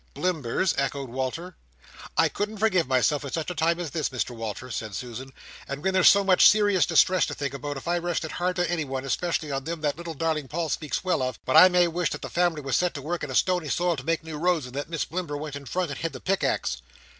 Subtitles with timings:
[0.15, 1.55] "Blimbers?" echoed Walter.
[2.17, 5.31] "I couldn't forgive myself at such a time as this, Mr Walter," said Susan,
[5.67, 8.65] "and when there's so much serious distress to think about, if I rested hard on
[8.65, 12.09] anyone, especially on them that little darling Paul speaks well of, but I may wish
[12.09, 14.65] that the family was set to work in a stony soil to make new roads,
[14.65, 16.81] and that Miss Blimber went in front, and had the pickaxe!"